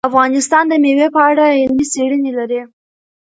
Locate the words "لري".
2.39-2.61